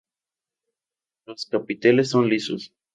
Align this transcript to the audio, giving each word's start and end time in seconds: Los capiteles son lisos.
Los 1.27 1.45
capiteles 1.45 2.09
son 2.09 2.27
lisos. 2.27 2.73